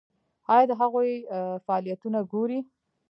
ایا 0.53 0.63
د 0.69 0.71
هغوی 0.81 1.11
فعالیتونه 1.65 2.19
ګورئ؟ 2.31 2.59